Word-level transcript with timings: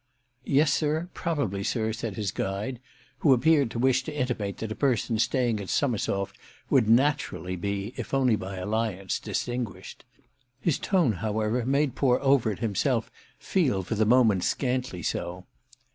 "Yes, 0.47 0.73
sir—probably, 0.73 1.63
sir," 1.63 1.93
said 1.93 2.15
his 2.15 2.31
guide, 2.31 2.79
who 3.19 3.33
appeared 3.33 3.69
to 3.69 3.77
wish 3.77 4.01
to 4.05 4.11
intimate 4.11 4.57
that 4.57 4.71
a 4.71 4.75
person 4.75 5.19
staying 5.19 5.59
at 5.59 5.69
Summersoft 5.69 6.39
would 6.71 6.89
naturally 6.89 7.55
be, 7.55 7.93
if 7.97 8.11
only 8.11 8.35
by 8.35 8.55
alliance, 8.55 9.19
distinguished. 9.19 10.03
His 10.59 10.79
tone, 10.79 11.11
however, 11.11 11.67
made 11.67 11.93
poor 11.93 12.17
Overt 12.23 12.57
himself 12.61 13.11
feel 13.37 13.83
for 13.83 13.93
the 13.93 14.03
moment 14.07 14.43
scantly 14.43 15.03
so. 15.03 15.45